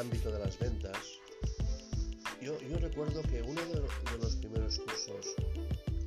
ámbito 0.00 0.32
de 0.32 0.38
las 0.38 0.58
ventas, 0.58 0.96
yo, 2.40 2.56
recuerdo 2.78 3.20
que 3.22 3.42
uno 3.42 3.60
de, 3.66 3.82
los 4.18 4.36
primeros 4.36 4.78
cursos 4.78 5.34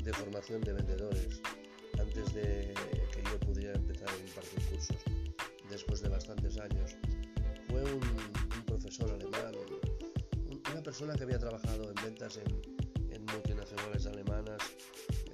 de 0.03 0.11
formación 0.13 0.61
de 0.61 0.73
vendedores, 0.73 1.39
antes 1.99 2.33
de 2.33 2.73
que 3.13 3.23
yo 3.23 3.39
pudiera 3.41 3.75
empezar 3.75 4.09
a 4.09 4.17
impartir 4.17 4.59
cursos, 4.67 4.97
después 5.69 6.01
de 6.01 6.09
bastantes 6.09 6.57
años, 6.57 6.95
fue 7.67 7.83
un, 7.83 8.01
profesor 8.65 9.11
alemán, 9.11 9.53
una 10.71 10.81
persona 10.81 11.13
que 11.13 11.23
había 11.25 11.37
trabajado 11.37 11.87
en 11.91 11.95
ventas 12.03 12.37
en, 12.37 13.13
en 13.13 13.23
multinacionales 13.25 14.07
alemanas 14.07 14.57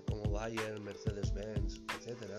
como 0.06 0.30
Bayern, 0.32 0.84
Mercedes-Benz, 0.84 1.80
etc. 1.98 2.34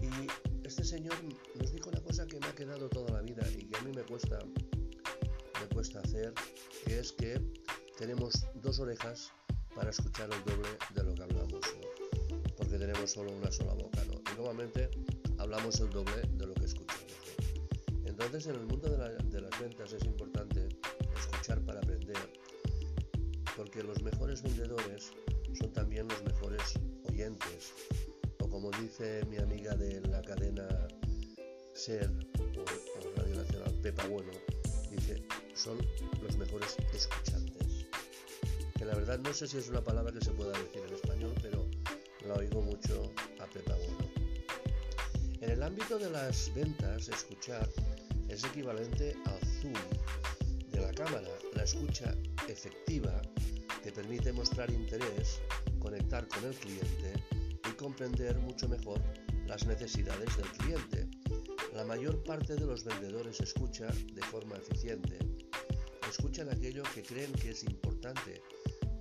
Y 0.00 0.64
este 0.64 0.84
señor 0.84 1.16
nos 1.56 1.72
dijo 1.72 1.90
una 1.90 2.00
cosa 2.02 2.24
que 2.28 2.38
me 2.38 2.46
ha 2.46 2.54
quedado 2.54 2.88
toda 2.88 3.10
la 3.10 3.22
vida 3.22 3.44
y 3.50 3.64
que 3.64 3.76
a 3.76 3.82
mí 3.82 3.90
me 3.92 4.02
cuesta 4.02 4.38
cuesta 5.66 6.00
hacer, 6.00 6.32
es 6.86 7.12
que 7.12 7.40
tenemos 7.98 8.46
dos 8.54 8.78
orejas 8.78 9.32
para 9.74 9.90
escuchar 9.90 10.28
el 10.32 10.44
doble 10.44 10.68
de 10.94 11.04
lo 11.04 11.14
que 11.14 11.22
hablamos, 11.22 11.60
porque 12.56 12.78
tenemos 12.78 13.10
solo 13.10 13.32
una 13.32 13.50
sola 13.50 13.74
boca, 13.74 14.04
¿no? 14.04 14.14
y 14.14 14.36
normalmente 14.36 14.90
hablamos 15.38 15.80
el 15.80 15.90
doble 15.90 16.22
de 16.32 16.46
lo 16.46 16.54
que 16.54 16.66
escuchamos. 16.66 17.04
Entonces 18.04 18.46
en 18.46 18.56
el 18.56 18.66
mundo 18.66 18.88
de, 18.88 19.16
de 19.30 19.40
las 19.40 19.60
ventas 19.60 19.92
es 19.92 20.04
importante 20.04 20.68
escuchar 21.16 21.60
para 21.64 21.80
aprender, 21.80 22.16
porque 23.56 23.82
los 23.82 24.02
mejores 24.02 24.42
vendedores 24.42 25.12
son 25.58 25.72
también 25.72 26.08
los 26.08 26.22
mejores 26.24 26.74
oyentes, 27.04 27.72
o 28.40 28.48
como 28.48 28.70
dice 28.72 29.24
mi 29.30 29.38
amiga 29.38 29.74
de 29.74 30.00
la 30.08 30.22
cadena 30.22 30.66
SER 31.74 32.10
o, 32.40 33.18
Radio 33.20 33.36
Nacional, 33.36 33.72
Pepa 33.82 34.06
Bueno, 34.08 34.32
dice, 34.90 35.22
son 35.58 35.78
los 36.22 36.36
mejores 36.36 36.76
escuchantes. 36.94 37.86
Que 38.76 38.84
la 38.84 38.94
verdad 38.94 39.18
no 39.18 39.34
sé 39.34 39.48
si 39.48 39.58
es 39.58 39.68
una 39.68 39.82
palabra 39.82 40.12
que 40.12 40.24
se 40.24 40.30
pueda 40.30 40.52
decir 40.52 40.82
en 40.86 40.94
español, 40.94 41.34
pero 41.42 41.68
la 42.26 42.34
oigo 42.34 42.62
mucho 42.62 43.12
a 43.40 43.46
Pepa. 43.46 43.74
En 45.40 45.50
el 45.50 45.62
ámbito 45.62 45.98
de 45.98 46.10
las 46.10 46.52
ventas, 46.54 47.08
escuchar 47.08 47.68
es 48.28 48.44
equivalente 48.44 49.16
al 49.26 49.40
zoom 49.60 49.72
de 50.70 50.80
la 50.80 50.92
cámara. 50.92 51.28
La 51.54 51.64
escucha 51.64 52.14
efectiva 52.48 53.20
te 53.82 53.90
permite 53.90 54.32
mostrar 54.32 54.70
interés, 54.70 55.40
conectar 55.80 56.28
con 56.28 56.44
el 56.44 56.54
cliente 56.54 57.14
y 57.68 57.72
comprender 57.72 58.38
mucho 58.38 58.68
mejor 58.68 59.00
las 59.46 59.66
necesidades 59.66 60.36
del 60.36 60.46
cliente. 60.52 61.08
La 61.74 61.84
mayor 61.84 62.22
parte 62.22 62.54
de 62.54 62.66
los 62.66 62.84
vendedores 62.84 63.40
escucha 63.40 63.88
de 64.12 64.22
forma 64.22 64.56
eficiente 64.56 65.18
Escuchan 66.08 66.48
aquello 66.48 66.82
que 66.94 67.02
creen 67.02 67.32
que 67.32 67.50
es 67.50 67.64
importante. 67.64 68.42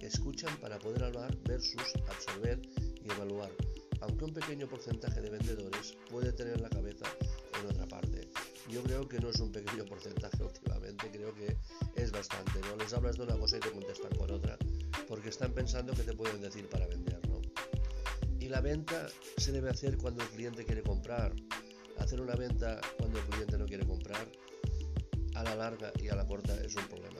Escuchan 0.02 0.56
para 0.60 0.78
poder 0.78 1.06
hablar 1.06 1.36
versus 1.44 1.94
absorber 2.10 2.60
y 3.02 3.10
evaluar, 3.10 3.50
aunque 4.02 4.26
un 4.26 4.34
pequeño 4.34 4.68
porcentaje 4.68 5.22
de 5.22 5.30
vendedores 5.30 5.98
puede 6.10 6.34
tener 6.34 6.60
la 6.60 6.70
cabeza 6.70 7.06
en 7.60 7.70
otra 7.70 7.88
parte. 7.88 8.30
Yo 8.70 8.84
creo 8.84 9.08
que 9.08 9.20
no 9.20 9.30
es 9.30 9.40
un 9.40 9.52
pequeño 9.54 9.86
porcentaje 9.90 10.44
últimamente, 10.44 11.10
creo 11.10 11.34
que 11.34 11.58
es 11.96 12.12
bastante. 12.12 12.60
¿no? 12.60 12.76
Les 12.76 12.94
hablas 12.94 13.18
de 13.18 13.24
una 13.24 13.38
cosa 13.38 13.58
y 13.58 13.62
te 13.62 13.72
contestan 13.72 14.14
con 14.16 14.30
otra, 14.30 14.58
porque 15.08 15.30
están 15.30 15.54
pensando 15.54 15.94
que 15.94 16.04
te 16.04 16.14
pueden 16.14 16.42
decir 16.42 16.68
para 16.68 16.88
vender. 16.88 17.20
¿no? 17.30 17.42
Y 18.40 18.50
la 18.50 18.60
venta 18.60 19.08
se 19.38 19.54
debe 19.54 19.70
hacer 19.70 19.98
cuando 19.98 20.24
el 20.24 20.30
cliente 20.30 20.66
quiere 20.66 20.84
comprar. 20.84 21.34
Hacer 22.00 22.22
una 22.22 22.36
venta 22.36 22.80
cuando 22.98 23.18
el 23.18 23.26
cliente 23.26 23.58
no 23.58 23.66
quiere 23.66 23.86
comprar 23.86 24.28
a 25.38 25.44
la 25.44 25.56
larga 25.56 25.94
y 26.02 26.10
a 26.10 26.16
la 26.16 26.26
corta 26.26 26.60
es 26.66 26.76
un 26.76 26.88
problema. 26.88 27.20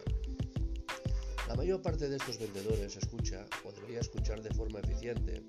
La 1.48 1.56
mayor 1.56 1.82
parte 1.84 2.10
de 2.10 2.18
estos 2.18 2.40
vendedores 2.40 2.98
escucha 2.98 3.46
o 3.64 3.72
debería 3.72 4.00
escuchar 4.00 4.42
de 4.42 4.54
forma 4.54 4.80
eficiente 4.80 5.44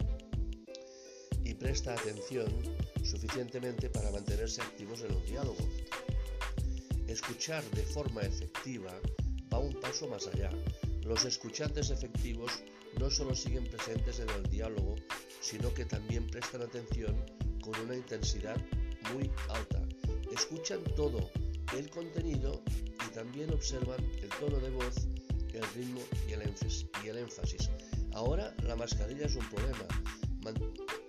y 1.45 1.55
presta 1.55 1.95
atención 1.95 2.53
suficientemente 3.03 3.89
para 3.89 4.11
mantenerse 4.11 4.61
activos 4.61 5.01
en 5.01 5.15
un 5.15 5.25
diálogo. 5.25 5.67
Escuchar 7.07 7.65
de 7.71 7.83
forma 7.83 8.21
efectiva 8.21 8.93
va 9.51 9.59
un 9.59 9.81
paso 9.81 10.07
más 10.07 10.27
allá. 10.27 10.51
Los 11.03 11.25
escuchantes 11.25 11.89
efectivos 11.89 12.53
no 13.01 13.11
solo 13.11 13.35
siguen 13.35 13.65
presentes 13.65 14.21
en 14.21 14.29
el 14.29 14.43
diálogo, 14.51 14.97
sino 15.41 15.73
que 15.73 15.87
también 15.87 16.27
prestan 16.27 16.63
atención 16.63 17.17
con 17.63 17.81
una 17.81 17.97
intensidad 17.97 18.57
muy 19.15 19.31
alta. 19.49 19.83
Escuchan 20.31 20.85
todo, 20.95 21.31
el 21.77 21.91
contenido 21.91 22.63
y 23.07 23.15
también 23.15 23.53
observan 23.53 24.03
el 24.23 24.29
tono 24.41 24.59
de 24.59 24.71
voz, 24.71 25.09
el 25.53 25.63
ritmo 25.75 26.01
y 26.29 27.09
el 27.09 27.19
énfasis. 27.19 27.71
Ahora 28.13 28.55
la 28.65 28.77
mascarilla 28.77 29.27
es 29.27 29.37
un 29.37 29.49
problema. 29.49 29.87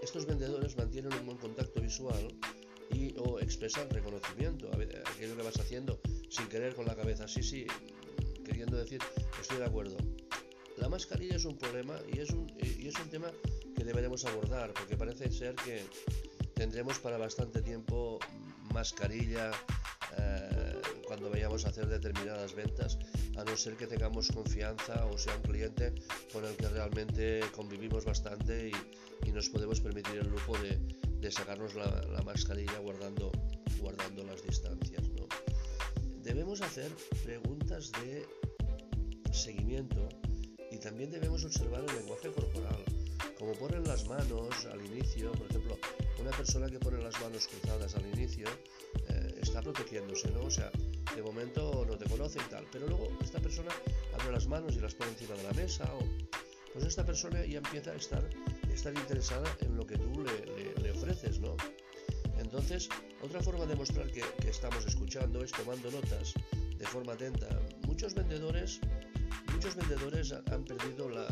estos 0.01 0.25
vendedores 0.25 0.77
mantienen 0.77 1.13
un 1.13 1.25
buen 1.25 1.37
contacto 1.37 1.81
visual 1.81 2.27
y 2.91 3.13
o 3.17 3.39
expresan 3.39 3.89
reconocimiento, 3.89 4.69
aquello 4.71 5.35
que 5.35 5.43
vas 5.43 5.59
haciendo 5.59 5.99
sin 6.29 6.47
querer 6.47 6.75
con 6.75 6.85
la 6.85 6.95
cabeza, 6.95 7.27
sí, 7.27 7.43
sí, 7.43 7.67
queriendo 8.45 8.77
decir, 8.77 9.01
estoy 9.39 9.57
de 9.57 9.65
acuerdo. 9.65 9.97
La 10.77 10.89
mascarilla 10.89 11.35
es 11.35 11.45
un 11.45 11.57
problema 11.57 11.99
y 12.11 12.19
es 12.19 12.29
un, 12.31 12.47
y 12.61 12.87
es 12.87 12.95
un 12.99 13.09
tema 13.09 13.31
que 13.75 13.83
deberemos 13.83 14.25
abordar, 14.25 14.73
porque 14.73 14.97
parece 14.97 15.31
ser 15.31 15.55
que 15.55 15.83
tendremos 16.53 16.99
para 16.99 17.17
bastante 17.17 17.61
tiempo 17.61 18.19
mascarilla, 18.73 19.51
eh, 20.17 20.48
cuando 21.19 21.35
vayamos 21.35 21.65
a 21.65 21.69
hacer 21.69 21.85
determinadas 21.87 22.55
ventas, 22.55 22.97
a 23.35 23.43
no 23.43 23.57
ser 23.57 23.75
que 23.75 23.87
tengamos 23.87 24.31
confianza 24.31 25.05
o 25.07 25.17
sea 25.17 25.35
un 25.35 25.41
cliente 25.41 25.93
con 26.31 26.45
el 26.45 26.55
que 26.55 26.69
realmente 26.69 27.41
convivimos 27.53 28.05
bastante 28.05 28.71
y, 29.25 29.31
nos 29.33 29.49
podemos 29.49 29.79
permitir 29.79 30.15
el 30.15 30.29
lujo 30.29 30.57
de, 30.57 31.31
sacarnos 31.31 31.75
la, 31.75 32.21
mascarilla 32.23 32.79
guardando, 32.79 33.31
guardando 33.79 34.23
las 34.23 34.41
distancias. 34.43 35.03
Debemos 36.23 36.61
hacer 36.61 36.91
preguntas 37.23 37.91
de 38.01 38.25
seguimiento 39.31 40.09
y 40.71 40.77
también 40.77 41.11
debemos 41.11 41.45
observar 41.45 41.83
el 41.87 41.95
lenguaje 41.95 42.31
corporal, 42.31 42.83
como 43.37 43.53
ponen 43.53 43.83
las 43.83 44.07
manos 44.07 44.65
al 44.65 44.83
inicio, 44.85 45.31
por 45.33 45.47
ejemplo, 45.49 45.77
una 46.19 46.31
persona 46.31 46.69
que 46.69 46.79
pone 46.79 47.01
las 47.03 47.19
manos 47.21 47.47
cruzadas 47.47 47.95
al 47.95 48.05
inicio 48.07 48.47
está 49.41 49.61
protegiéndose, 49.61 50.31
¿no? 50.31 50.41
O 50.43 50.51
sea, 50.51 50.71
de 51.15 51.21
momento 51.21 51.85
no 51.87 51.97
te 51.97 52.09
conoce 52.09 52.39
y 52.39 52.49
tal, 52.49 52.65
pero 52.71 52.87
luego 52.87 53.09
esta 53.21 53.39
persona 53.39 53.69
abre 54.13 54.31
las 54.31 54.47
manos 54.47 54.75
y 54.75 54.79
las 54.79 54.95
pone 54.95 55.11
encima 55.11 55.35
de 55.35 55.43
la 55.43 55.51
mesa, 55.53 55.85
o, 55.93 55.99
pues 56.73 56.85
esta 56.85 57.05
persona 57.05 57.45
ya 57.45 57.57
empieza 57.57 57.91
a 57.91 57.95
estar, 57.95 58.29
estar 58.73 58.93
interesada 58.93 59.47
en 59.61 59.75
lo 59.75 59.85
que 59.85 59.97
tú 59.97 60.23
le, 60.23 60.91
ofreces, 60.91 61.39
¿no? 61.39 61.55
Entonces, 62.37 62.89
otra 63.21 63.41
forma 63.41 63.65
de 63.65 63.75
mostrar 63.75 64.11
que, 64.11 64.23
estamos 64.47 64.85
escuchando 64.85 65.43
es 65.43 65.51
tomando 65.51 65.91
notas 65.91 66.33
de 66.77 66.85
forma 66.85 67.13
atenta. 67.13 67.47
Muchos 67.85 68.13
vendedores, 68.15 68.79
muchos 69.53 69.75
vendedores 69.75 70.31
han 70.31 70.63
perdido 70.63 71.09
la, 71.09 71.27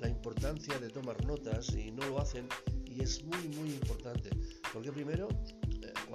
la 0.00 0.08
importancia 0.08 0.78
de 0.78 0.88
tomar 0.88 1.24
notas 1.24 1.74
y 1.74 1.90
no 1.90 2.06
lo 2.08 2.20
hacen 2.20 2.48
y 2.86 3.02
es 3.02 3.22
muy 3.24 3.48
muy 3.48 3.70
importante 3.70 4.30
porque 4.72 4.92
primero 4.92 5.28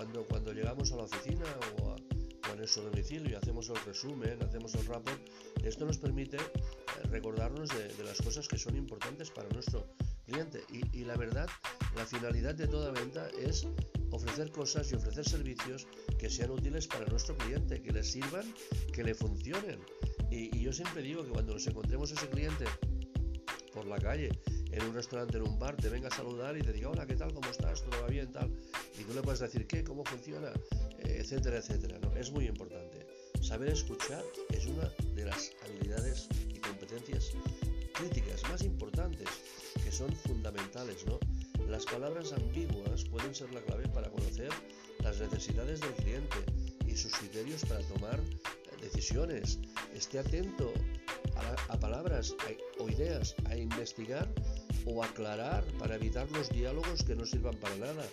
cuando, 0.02 0.26
cuando 0.26 0.52
llegamos 0.52 0.92
a 0.94 0.96
la 0.96 1.04
oficina 1.04 1.46
o 1.80 1.92
a, 1.92 2.56
nuestro 2.56 2.84
domicilio 2.84 3.32
y 3.32 3.36
hacemos 3.36 3.70
el 3.70 3.78
resumen, 3.86 4.38
hacemos 4.44 4.76
el 4.76 4.86
rapport, 4.86 5.20
esto 5.64 5.86
nos 5.86 5.98
permite 5.98 6.38
eh, 6.38 6.42
recordarnos 7.10 7.70
de, 7.70 8.04
las 8.04 8.22
cosas 8.22 8.48
que 8.48 8.58
son 8.58 8.76
importantes 8.76 9.32
para 9.32 9.48
nuestro 9.50 9.88
cliente. 10.26 10.64
Y, 10.70 11.00
y, 11.00 11.06
la 11.06 11.16
verdad, 11.18 11.48
la 11.96 12.06
finalidad 12.06 12.54
de 12.56 12.68
toda 12.68 12.92
venta 12.92 13.30
es 13.40 13.68
ofrecer 14.12 14.52
cosas 14.52 14.92
y 14.92 14.96
ofrecer 14.96 15.28
servicios 15.28 15.88
que 16.20 16.30
sean 16.30 16.52
útiles 16.52 16.88
para 16.88 17.06
nuestro 17.06 17.38
cliente, 17.38 17.82
que 17.82 17.92
le 17.92 18.04
sirvan, 18.04 18.54
que 18.94 19.04
le 19.04 19.16
funcionen. 19.16 19.80
Y, 20.30 20.56
y 20.56 20.62
yo 20.62 20.74
siempre 20.74 21.04
digo 21.04 21.24
que 21.24 21.30
cuando 21.30 21.54
nos 21.54 21.66
encontremos 21.68 22.12
ese 22.12 22.28
cliente 22.28 22.66
por 23.72 23.86
la 23.86 23.98
calle, 23.98 24.30
en 24.72 24.84
un 24.84 24.94
restaurante, 24.94 25.38
en 25.38 25.44
un 25.44 25.60
bar, 25.60 25.76
te 25.76 25.90
venga 25.90 26.08
a 26.08 26.16
saludar 26.16 26.58
y 26.58 26.62
te 26.62 26.72
diga, 26.72 26.90
hola, 26.90 27.06
¿qué 27.06 27.16
tal? 27.16 27.34
¿Cómo 27.34 27.50
estás? 27.50 27.84
¿Todo 27.84 28.02
va 28.02 28.08
bien? 28.08 28.32
Tal 28.32 28.50
y 29.02 29.04
tú 29.04 29.14
le 29.14 29.22
puedes 29.22 29.40
decir 29.40 29.66
qué, 29.68 29.84
cómo 29.84 30.04
funciona, 30.06 30.52
eh, 31.00 31.18
etcétera, 31.20 31.58
etcétera. 31.58 31.98
¿no? 32.02 32.16
Es 32.16 32.32
muy 32.32 32.46
importante. 32.46 33.08
Saber 33.42 33.70
escuchar 33.70 34.24
es 34.50 34.66
una 34.68 34.90
de 35.16 35.26
las 35.26 35.52
habilidades 35.66 36.28
y 36.50 36.60
competencias 36.60 37.32
críticas 37.94 38.44
más 38.50 38.62
importantes, 38.62 39.28
que 39.84 39.92
son 39.92 40.14
fundamentales. 40.16 41.06
¿no? 41.08 41.20
Las 41.68 41.86
palabras 41.86 42.34
ambiguas 42.34 43.04
pueden 43.06 43.34
ser 43.34 43.52
la 43.54 43.62
clave 43.62 43.88
para 43.90 44.10
conocer 44.10 44.50
las 45.00 45.20
necesidades 45.20 45.82
del 45.82 45.94
cliente 45.94 46.38
y 46.86 46.96
sus 46.96 47.14
criterios 47.16 47.66
para 47.66 47.82
tomar 47.82 48.20
decisiones. 48.82 49.60
Esté 49.96 50.20
atento 50.20 50.72
a, 51.36 51.74
a 51.74 51.80
palabras 51.80 52.36
o 52.80 52.90
ideas 52.90 53.36
a 53.46 53.56
investigar 53.56 54.28
o 54.86 55.04
aclarar 55.04 55.64
para 55.80 55.96
evitar 55.96 56.30
los 56.32 56.50
diálogos 56.50 57.04
que 57.04 57.16
no 57.16 57.26
sirvan 57.26 57.56
para 57.58 57.76
nada. 57.78 58.06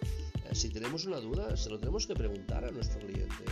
Si 0.52 0.70
tenemos 0.70 1.04
una 1.04 1.20
duda, 1.20 1.56
se 1.56 1.70
lo 1.70 1.78
tenemos 1.78 2.06
que 2.06 2.14
preguntar 2.14 2.64
a 2.64 2.70
nuestro 2.70 3.00
cliente. 3.00 3.44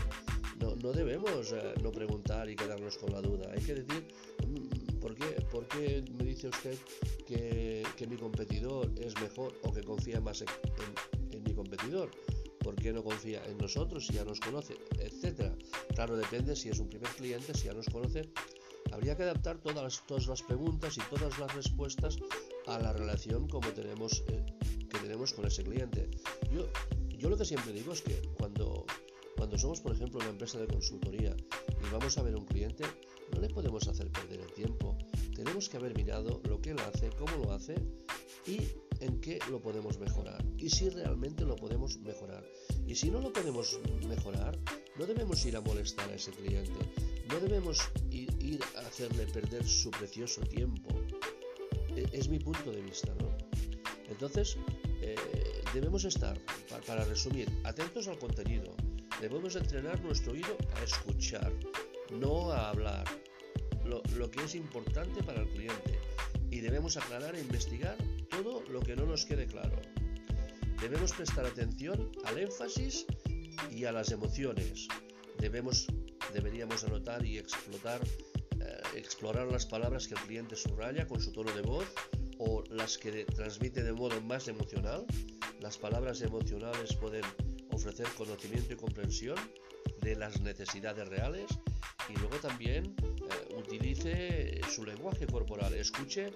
no, 0.59 0.93
debemos 0.93 1.53
eh, 1.53 1.75
no 1.83 1.93
preguntar 1.93 2.49
y 2.49 2.57
quedarnos 2.57 2.97
con 2.97 3.13
la 3.13 3.21
duda. 3.21 3.51
Hay 3.53 3.61
que 3.63 3.75
decir, 3.75 4.07
mm, 4.47 4.99
¿por 4.99 5.15
qué, 5.15 5.25
por 5.51 5.69
qué 5.69 6.03
me 6.19 6.25
dice 6.25 6.49
usted 6.49 6.77
que, 7.27 7.85
mi 8.09 8.17
competidor 8.17 8.91
es 8.99 9.15
mejor 9.21 9.55
o 9.63 9.73
que 9.73 9.83
confía 9.83 10.21
más 10.21 10.43
en, 10.43 11.43
mi 11.45 11.55
competidor? 11.55 12.11
¿Por 12.61 12.75
qué 12.75 12.93
no 12.93 13.05
confía 13.05 13.45
en 13.45 13.59
nosotros 13.59 14.07
si 14.07 14.15
ya 14.15 14.25
nos 14.25 14.41
conoce? 14.41 14.75
Etcétera. 14.99 15.55
Claro, 15.95 16.17
depende 16.17 16.57
si 16.57 16.71
es 16.71 16.79
un 16.79 16.89
primer 16.89 17.11
cliente, 17.11 17.55
si 17.55 17.67
ya 17.67 17.75
nos 17.75 17.87
conoce. 17.87 18.23
Habría 18.93 19.17
que 19.17 19.25
adaptar 19.25 19.59
todas 19.59 20.03
todas 20.07 20.27
las 20.27 20.43
preguntas 20.43 20.97
y 20.97 21.01
todas 21.15 21.39
las 21.39 21.55
respuestas 21.55 22.19
a 22.67 22.79
la 22.79 22.93
relación 22.93 23.49
como 23.49 23.69
tenemos, 23.71 24.25
eh, 24.29 24.45
que 24.89 24.99
tenemos 24.99 25.33
con 25.33 25.47
ese 25.47 25.63
cliente. 25.63 26.11
Yo, 26.53 26.69
yo 27.19 27.29
lo 27.29 27.37
que 27.37 27.45
siempre 27.45 27.73
digo 27.73 27.93
es 27.93 28.03
que 28.03 28.23
cuando 28.39 28.85
cuando 29.37 29.59
somos, 29.59 29.81
por 29.81 29.93
ejemplo, 29.93 30.19
una 30.21 30.31
empresa 30.31 30.59
de 30.59 30.67
consultoría 30.67 31.37
y 31.69 31.93
vamos 31.93 32.17
a 32.17 32.23
ver 32.23 32.35
un 32.37 32.47
cliente, 32.47 32.85
no 33.33 33.41
le 33.41 33.49
podemos 33.51 33.87
hacer 33.87 34.11
perder 34.11 34.41
el 34.41 34.53
tiempo. 34.53 34.97
Tenemos 35.35 35.69
que 35.69 35.77
haber 35.77 35.95
mirado 35.95 36.41
lo 36.49 36.61
que 36.61 36.71
él 36.71 36.79
hace, 36.81 37.11
cómo 37.11 37.45
lo 37.45 37.53
hace 37.53 37.75
y 38.47 38.61
en 39.01 39.21
qué 39.21 39.39
lo 39.51 39.61
podemos 39.61 39.99
mejorar. 39.99 40.43
Y 40.57 40.71
si 40.71 40.89
realmente 40.89 41.45
lo 41.45 41.57
podemos 41.57 41.99
mejorar. 41.99 42.45
Y 42.87 42.95
si 42.95 43.11
no 43.11 43.21
lo 43.21 43.33
podemos 43.33 43.79
mejorar, 44.09 44.59
no 44.99 45.05
debemos 45.05 45.45
ir 45.45 45.57
a 45.57 45.61
molestar 45.61 46.09
a 46.09 46.15
ese 46.15 46.31
cliente. 46.31 46.73
No 47.29 47.39
debemos 47.41 47.79
ir, 48.11 48.61
a 48.77 48.87
hacerle 48.87 49.27
perder 49.27 49.67
su 49.67 49.91
precioso 49.91 50.41
tiempo. 50.43 50.89
Es 52.13 52.29
mi 52.29 52.39
punto 52.39 52.71
de 52.71 52.83
vista, 52.83 53.15
¿no? 53.21 53.37
Entonces, 54.09 54.57
eh, 55.01 55.17
debemos 55.75 56.05
estar, 56.05 56.39
para 56.87 57.05
resumir, 57.05 57.49
atentos 57.65 58.09
al 58.09 58.19
contenido, 58.19 58.75
Debemos 59.21 59.57
entrenar 59.57 59.99
nuestro 60.03 60.33
oído 60.33 60.59
a 60.75 60.85
escuchar, 60.85 61.51
no 62.11 62.53
a 62.53 62.69
hablar, 62.69 63.05
lo, 63.85 64.31
que 64.31 64.45
es 64.45 64.55
importante 64.55 65.23
para 65.23 65.41
el 65.41 65.49
cliente. 65.49 65.99
Y 66.51 66.61
debemos 66.61 66.99
aclarar 66.99 67.35
e 67.35 67.41
investigar 67.41 67.97
todo 68.29 68.63
lo 68.71 68.81
que 68.81 68.95
no 68.95 69.07
nos 69.07 69.25
quede 69.25 69.47
claro. 69.47 69.81
Debemos 70.83 71.13
prestar 71.13 71.47
atención 71.47 72.13
al 72.25 72.39
énfasis 72.39 73.07
y 73.71 73.87
a 73.87 73.93
las 73.93 74.11
emociones. 74.11 74.87
Debemos, 75.39 75.87
deberíamos 76.35 76.85
anotar 76.85 77.25
y 77.25 77.39
explotar, 77.39 78.03
explorar 78.99 79.47
las 79.47 79.67
palabras 79.67 80.09
que 80.09 80.15
el 80.15 80.21
cliente 80.21 80.57
subraya 80.57 81.07
con 81.07 81.21
su 81.21 81.33
tono 81.33 81.53
de 81.53 81.63
voz 81.63 81.87
o 82.39 82.65
las 82.71 82.99
que 82.99 83.25
transmite 83.25 83.83
de 83.83 83.93
modo 83.93 84.21
más 84.23 84.49
emocional. 84.49 85.07
Las 85.61 85.79
palabras 85.79 86.21
emocionales 86.23 86.95
pueden 86.95 87.25
ofrecer 87.73 88.07
conocimiento 88.17 88.73
y 88.75 88.77
comprensión 88.77 89.37
de 90.03 90.17
las 90.17 90.41
necesidades 90.41 91.09
reales 91.09 91.47
y 92.09 92.19
luego 92.19 92.37
también 92.37 92.95
eh, 93.03 93.55
utilice 93.57 94.61
su 94.71 94.85
lenguaje 94.85 95.27
corporal, 95.27 95.75
escuche, 95.75 96.33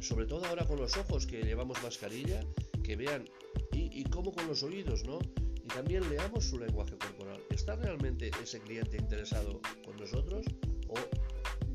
sobre 0.00 0.26
todo 0.26 0.44
ahora 0.46 0.66
con 0.66 0.78
los 0.78 0.96
ojos 0.96 1.26
que 1.26 1.42
llevamos 1.42 1.82
mascarilla, 1.82 2.40
que 2.82 2.96
vean 2.96 3.28
y, 3.72 4.00
y 4.00 4.04
cómo 4.04 4.32
con 4.32 4.46
los 4.46 4.62
oídos, 4.62 5.04
¿no? 5.04 5.18
Y 5.56 5.68
también 5.68 6.08
leamos 6.10 6.44
su 6.44 6.58
lenguaje 6.58 6.96
corporal. 6.98 7.40
¿Está 7.50 7.76
realmente 7.76 8.30
ese 8.42 8.60
cliente 8.60 8.98
interesado 8.98 9.60
con 9.84 9.96
nosotros 9.96 10.44
o 10.88 10.94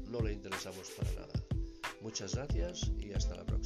no 0.10 0.22
le 0.22 0.34
interesamos 0.34 0.90
para 0.98 1.12
nada? 1.14 1.34
Muchas 2.02 2.36
gracias 2.36 2.92
y 2.98 3.14
hasta 3.14 3.36
la 3.36 3.46
próxima. 3.46 3.59